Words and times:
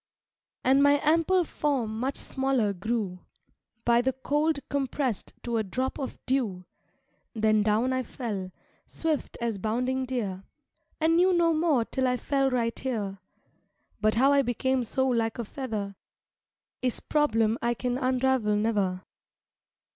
"And 0.63 0.81
my 0.81 0.93
ample 1.07 1.43
form 1.43 1.99
much 1.99 2.15
smaller 2.15 2.73
grew, 2.73 3.19
By 3.85 4.01
the 4.01 4.13
cold 4.13 4.57
compressed 4.67 5.31
to 5.43 5.57
a 5.57 5.63
drop 5.63 5.99
of 5.99 6.17
dew; 6.25 6.65
Then 7.35 7.61
down 7.61 7.93
I 7.93 8.01
fell, 8.01 8.51
swift 8.87 9.37
as 9.39 9.59
bounding 9.59 10.05
deer, 10.07 10.43
And 10.99 11.17
knew 11.17 11.31
no 11.33 11.53
more 11.53 11.85
till 11.85 12.07
I 12.07 12.17
fell 12.17 12.49
right 12.49 12.79
here; 12.79 13.19
But 13.99 14.15
how 14.15 14.33
I 14.33 14.41
became 14.41 14.83
so 14.85 15.07
like 15.07 15.37
a 15.37 15.45
feather 15.45 15.95
Is 16.81 16.99
problem 16.99 17.59
I 17.61 17.75
can 17.75 17.99
unravel 17.99 18.55
never. 18.55 19.03